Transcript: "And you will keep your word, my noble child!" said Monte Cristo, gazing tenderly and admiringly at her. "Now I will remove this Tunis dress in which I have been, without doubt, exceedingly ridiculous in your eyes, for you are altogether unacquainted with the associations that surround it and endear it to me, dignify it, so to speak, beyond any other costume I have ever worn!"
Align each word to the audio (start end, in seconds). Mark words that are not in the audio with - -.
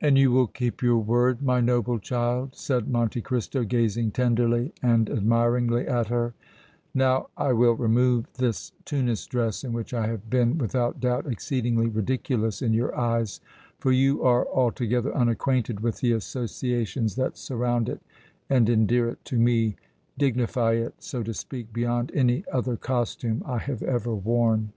"And 0.00 0.16
you 0.16 0.30
will 0.30 0.46
keep 0.46 0.80
your 0.80 0.98
word, 0.98 1.42
my 1.42 1.60
noble 1.60 1.98
child!" 1.98 2.54
said 2.54 2.86
Monte 2.86 3.20
Cristo, 3.20 3.64
gazing 3.64 4.12
tenderly 4.12 4.72
and 4.80 5.10
admiringly 5.10 5.88
at 5.88 6.06
her. 6.06 6.34
"Now 6.94 7.30
I 7.36 7.52
will 7.52 7.72
remove 7.72 8.32
this 8.34 8.70
Tunis 8.84 9.26
dress 9.26 9.64
in 9.64 9.72
which 9.72 9.92
I 9.92 10.06
have 10.06 10.30
been, 10.30 10.56
without 10.56 11.00
doubt, 11.00 11.26
exceedingly 11.26 11.88
ridiculous 11.88 12.62
in 12.62 12.72
your 12.72 12.96
eyes, 12.96 13.40
for 13.80 13.90
you 13.90 14.22
are 14.22 14.46
altogether 14.46 15.12
unacquainted 15.16 15.80
with 15.80 15.98
the 15.98 16.12
associations 16.12 17.16
that 17.16 17.36
surround 17.36 17.88
it 17.88 18.02
and 18.48 18.70
endear 18.70 19.08
it 19.08 19.24
to 19.24 19.36
me, 19.36 19.74
dignify 20.16 20.74
it, 20.74 20.94
so 21.00 21.24
to 21.24 21.34
speak, 21.34 21.72
beyond 21.72 22.12
any 22.14 22.44
other 22.52 22.76
costume 22.76 23.42
I 23.44 23.58
have 23.58 23.82
ever 23.82 24.14
worn!" 24.14 24.70